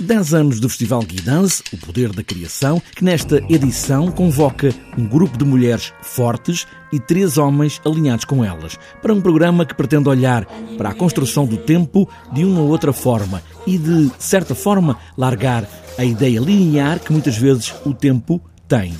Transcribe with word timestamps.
10 0.00 0.34
anos 0.34 0.60
do 0.60 0.68
Festival 0.68 1.02
Guidance, 1.02 1.62
o 1.72 1.76
poder 1.76 2.12
da 2.12 2.22
criação, 2.22 2.80
que 2.94 3.04
nesta 3.04 3.42
edição 3.48 4.10
convoca 4.10 4.74
um 4.96 5.06
grupo 5.06 5.36
de 5.36 5.44
mulheres 5.44 5.92
fortes 6.02 6.66
e 6.92 6.98
três 6.98 7.38
homens 7.38 7.80
alinhados 7.84 8.24
com 8.24 8.44
elas, 8.44 8.78
para 9.02 9.12
um 9.12 9.20
programa 9.20 9.64
que 9.66 9.74
pretende 9.74 10.08
olhar 10.08 10.44
para 10.76 10.90
a 10.90 10.94
construção 10.94 11.46
do 11.46 11.56
tempo 11.56 12.08
de 12.32 12.44
uma 12.44 12.60
ou 12.60 12.68
outra 12.68 12.92
forma 12.92 13.42
e, 13.66 13.78
de 13.78 14.10
certa 14.18 14.54
forma, 14.54 14.98
largar 15.16 15.68
a 15.98 16.04
ideia 16.04 16.40
linear 16.40 16.98
que 16.98 17.12
muitas 17.12 17.36
vezes 17.36 17.74
o 17.84 17.92
tempo 17.92 18.40
tem. 18.66 18.94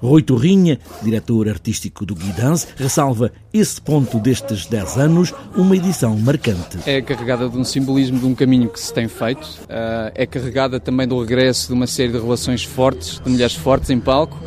Rui 0.00 0.22
Torrinha, 0.22 0.78
diretor 1.02 1.48
artístico 1.48 2.04
do 2.04 2.14
Guidance, 2.14 2.66
ressalva 2.76 3.32
esse 3.52 3.80
ponto 3.80 4.18
destes 4.18 4.66
10 4.66 4.98
anos, 4.98 5.34
uma 5.56 5.76
edição 5.76 6.16
marcante. 6.18 6.78
É 6.86 7.00
carregada 7.00 7.48
de 7.48 7.56
um 7.56 7.64
simbolismo 7.64 8.18
de 8.18 8.26
um 8.26 8.34
caminho 8.34 8.68
que 8.68 8.78
se 8.78 8.92
tem 8.92 9.08
feito, 9.08 9.48
eh, 9.68 10.12
é 10.14 10.26
carregada 10.26 10.78
também 10.78 11.06
do 11.06 11.18
regresso 11.20 11.68
de 11.68 11.72
uma 11.72 11.86
série 11.86 12.12
de 12.12 12.18
relações 12.18 12.64
fortes, 12.64 13.20
de 13.24 13.30
mulheres 13.30 13.54
fortes 13.54 13.90
em 13.90 13.98
palco, 13.98 14.38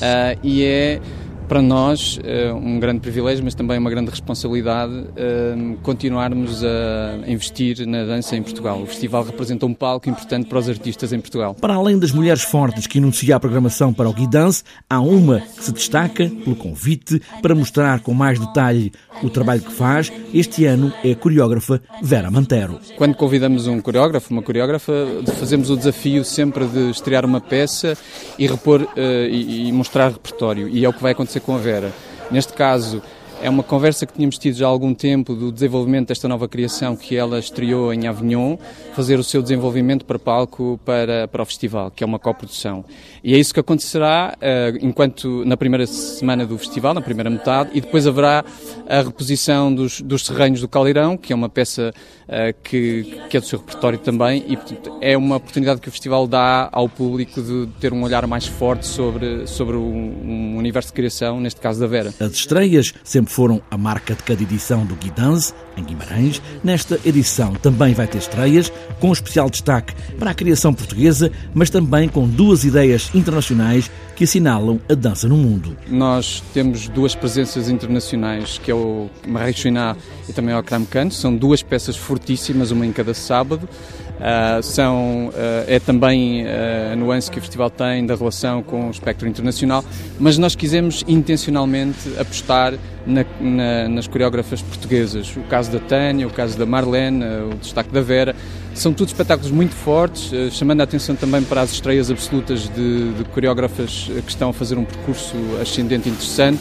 eh, 0.00 0.38
e 0.42 0.62
é 0.62 1.00
para 1.48 1.60
nós 1.60 2.18
eh, 2.24 2.52
um 2.52 2.78
grande 2.78 3.00
privilégio, 3.00 3.44
mas 3.44 3.54
também 3.54 3.78
uma 3.78 3.90
grande 3.90 4.10
responsabilidade 4.10 4.92
eh, 5.16 5.54
continuarmos 5.82 6.64
a 6.64 7.28
investir 7.28 7.86
na 7.86 8.04
dança 8.04 8.36
em 8.36 8.42
Portugal. 8.42 8.80
O 8.80 8.86
festival 8.86 9.24
representa 9.24 9.66
um 9.66 9.74
palco 9.74 10.08
importante 10.08 10.48
para 10.48 10.58
os 10.58 10.68
artistas 10.68 11.12
em 11.12 11.20
Portugal. 11.20 11.54
Para 11.54 11.74
além 11.74 11.98
das 11.98 12.12
mulheres 12.12 12.42
fortes 12.42 12.86
que 12.86 12.98
anuncia 12.98 13.36
a 13.36 13.40
programação 13.40 13.92
para 13.92 14.08
o 14.08 14.12
Guidance, 14.12 14.62
há 14.88 15.00
uma 15.00 15.40
que 15.40 15.64
se 15.64 15.72
destaca 15.72 16.28
pelo 16.28 16.56
convite 16.56 17.20
para 17.42 17.54
mostrar 17.54 18.00
com 18.00 18.14
mais 18.14 18.38
detalhe 18.38 18.92
o 19.22 19.30
trabalho 19.30 19.62
que 19.62 19.72
faz. 19.72 20.12
Este 20.32 20.64
ano 20.64 20.92
é 21.04 21.12
a 21.12 21.16
coreógrafa 21.16 21.80
Vera 22.02 22.30
Mantero. 22.30 22.78
Quando 22.96 23.14
convidamos 23.14 23.66
um 23.66 23.80
coreógrafo, 23.80 24.32
uma 24.32 24.42
coreógrafa, 24.42 24.92
fazemos 25.38 25.70
o 25.70 25.76
desafio 25.76 26.24
sempre 26.24 26.66
de 26.66 26.90
estrear 26.90 27.24
uma 27.24 27.40
peça 27.40 27.96
e 28.38 28.46
repor 28.46 28.82
uh, 28.82 28.88
e, 29.28 29.68
e 29.68 29.72
mostrar 29.72 30.12
repertório. 30.12 30.68
E 30.68 30.84
é 30.84 30.88
o 30.88 30.92
que 30.92 31.02
vai 31.02 31.12
acontecer 31.12 31.33
acontecer 31.34 31.40
com 31.40 31.54
a 31.54 31.58
Vera. 31.58 31.92
Neste 32.30 32.52
caso, 32.52 33.02
é 33.44 33.50
uma 33.50 33.62
conversa 33.62 34.06
que 34.06 34.14
tínhamos 34.14 34.38
tido 34.38 34.56
já 34.56 34.64
há 34.64 34.70
algum 34.70 34.94
tempo 34.94 35.34
do 35.34 35.52
desenvolvimento 35.52 36.08
desta 36.08 36.26
nova 36.26 36.48
criação 36.48 36.96
que 36.96 37.14
ela 37.14 37.38
estreou 37.38 37.92
em 37.92 38.06
Avignon, 38.06 38.56
fazer 38.94 39.18
o 39.18 39.22
seu 39.22 39.42
desenvolvimento 39.42 40.06
para 40.06 40.18
palco 40.18 40.80
para, 40.82 41.28
para 41.28 41.42
o 41.42 41.44
festival, 41.44 41.90
que 41.90 42.02
é 42.02 42.06
uma 42.06 42.18
coprodução. 42.18 42.86
E 43.22 43.34
é 43.34 43.38
isso 43.38 43.52
que 43.52 43.60
acontecerá 43.60 44.34
uh, 44.38 44.78
enquanto 44.80 45.44
na 45.44 45.58
primeira 45.58 45.86
semana 45.86 46.46
do 46.46 46.56
festival, 46.56 46.94
na 46.94 47.02
primeira 47.02 47.28
metade, 47.28 47.68
e 47.74 47.82
depois 47.82 48.06
haverá 48.06 48.42
a 48.88 49.02
reposição 49.02 49.74
dos, 49.74 50.00
dos 50.00 50.22
terrenos 50.22 50.62
do 50.62 50.68
Caldeirão, 50.68 51.14
que 51.14 51.30
é 51.30 51.36
uma 51.36 51.50
peça 51.50 51.92
uh, 52.26 52.62
que, 52.62 53.20
que 53.28 53.36
é 53.36 53.40
do 53.40 53.46
seu 53.46 53.58
repertório 53.58 53.98
também, 53.98 54.42
e 54.48 54.56
portanto, 54.56 54.96
é 55.02 55.18
uma 55.18 55.36
oportunidade 55.36 55.82
que 55.82 55.88
o 55.88 55.92
festival 55.92 56.26
dá 56.26 56.70
ao 56.72 56.88
público 56.88 57.42
de 57.42 57.68
ter 57.78 57.92
um 57.92 58.02
olhar 58.04 58.26
mais 58.26 58.46
forte 58.46 58.86
sobre, 58.86 59.46
sobre 59.46 59.76
um, 59.76 59.82
um 59.82 60.56
universo 60.56 60.88
de 60.88 60.94
criação, 60.94 61.40
neste 61.40 61.60
caso 61.60 61.78
da 61.78 61.86
Vera. 61.86 62.14
As 62.18 62.32
estreias 62.32 62.94
sempre 63.04 63.33
foram 63.34 63.60
a 63.68 63.76
marca 63.76 64.14
de 64.14 64.22
cada 64.22 64.40
edição 64.40 64.86
do 64.86 64.94
Guidance, 64.94 65.52
em 65.76 65.82
Guimarães. 65.82 66.40
Nesta 66.62 67.00
edição 67.04 67.52
também 67.54 67.92
vai 67.92 68.06
ter 68.06 68.18
estreias, 68.18 68.72
com 69.00 69.12
especial 69.12 69.50
destaque 69.50 69.92
para 70.20 70.30
a 70.30 70.34
criação 70.34 70.72
portuguesa, 70.72 71.32
mas 71.52 71.68
também 71.68 72.08
com 72.08 72.28
duas 72.28 72.62
ideias 72.62 73.10
internacionais 73.12 73.90
que 74.14 74.22
assinalam 74.22 74.80
a 74.88 74.94
dança 74.94 75.26
no 75.26 75.36
mundo. 75.36 75.76
Nós 75.88 76.44
temos 76.54 76.86
duas 76.86 77.16
presenças 77.16 77.68
internacionais, 77.68 78.56
que 78.58 78.70
é 78.70 78.74
o 78.74 79.10
Marie 79.26 79.52
Chouinat 79.52 79.98
e 80.28 80.32
também 80.32 80.54
o 80.54 80.58
Akram 80.58 80.84
Khan. 80.84 81.10
São 81.10 81.34
duas 81.34 81.60
peças 81.60 81.96
fortíssimas, 81.96 82.70
uma 82.70 82.86
em 82.86 82.92
cada 82.92 83.14
sábado. 83.14 83.68
Uh, 84.14 84.62
são, 84.62 85.26
uh, 85.28 85.32
é 85.66 85.80
também 85.80 86.44
uh, 86.44 86.92
a 86.92 86.96
nuance 86.96 87.28
que 87.28 87.38
o 87.38 87.40
festival 87.40 87.68
tem 87.68 88.06
da 88.06 88.14
relação 88.14 88.62
com 88.62 88.86
o 88.86 88.90
espectro 88.90 89.26
internacional, 89.26 89.84
mas 90.20 90.38
nós 90.38 90.54
quisemos 90.54 91.02
intencionalmente 91.08 92.08
apostar 92.18 92.74
na, 93.04 93.24
na, 93.40 93.88
nas 93.88 94.06
coreógrafas 94.06 94.62
portuguesas. 94.62 95.36
O 95.36 95.42
caso 95.42 95.72
da 95.72 95.80
Tânia, 95.80 96.28
o 96.28 96.30
caso 96.30 96.56
da 96.56 96.64
Marlene, 96.64 97.24
o 97.52 97.56
destaque 97.56 97.92
da 97.92 98.00
Vera, 98.00 98.36
são 98.72 98.92
todos 98.92 99.12
espetáculos 99.12 99.50
muito 99.50 99.74
fortes, 99.74 100.30
chamando 100.52 100.80
a 100.80 100.84
atenção 100.84 101.14
também 101.14 101.42
para 101.42 101.60
as 101.60 101.72
estreias 101.72 102.10
absolutas 102.10 102.68
de, 102.68 103.12
de 103.12 103.24
coreógrafas 103.24 104.10
que 104.24 104.30
estão 104.30 104.50
a 104.50 104.52
fazer 104.52 104.78
um 104.78 104.84
percurso 104.84 105.36
ascendente 105.60 106.08
interessante. 106.08 106.60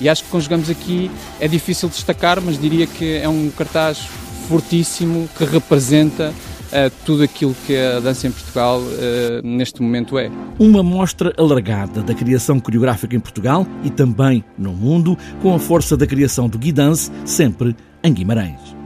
E 0.00 0.08
acho 0.08 0.24
que 0.24 0.30
conjugamos 0.30 0.70
aqui, 0.70 1.10
é 1.40 1.48
difícil 1.48 1.88
destacar, 1.88 2.40
mas 2.40 2.58
diria 2.58 2.86
que 2.86 3.16
é 3.16 3.28
um 3.28 3.50
cartaz 3.50 3.98
fortíssimo 4.48 5.28
que 5.36 5.44
representa 5.44 6.32
uh, 6.72 6.90
tudo 7.04 7.22
aquilo 7.22 7.54
que 7.66 7.76
a 7.76 8.00
dança 8.00 8.26
em 8.26 8.30
Portugal 8.30 8.80
uh, 8.80 9.46
neste 9.46 9.82
momento 9.82 10.18
é. 10.18 10.30
Uma 10.58 10.82
mostra 10.82 11.32
alargada 11.36 12.02
da 12.02 12.14
criação 12.14 12.58
coreográfica 12.58 13.14
em 13.14 13.20
Portugal 13.20 13.66
e 13.84 13.90
também 13.90 14.44
no 14.56 14.72
mundo, 14.72 15.16
com 15.42 15.54
a 15.54 15.58
força 15.58 15.96
da 15.96 16.06
criação 16.06 16.48
do 16.48 16.58
Guidance, 16.58 17.10
sempre 17.24 17.76
em 18.02 18.12
Guimarães. 18.12 18.79